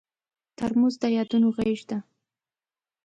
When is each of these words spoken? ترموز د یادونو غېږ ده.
ترموز 0.57 0.95
د 1.01 1.03
یادونو 1.17 1.47
غېږ 1.57 1.79
ده. 1.89 1.97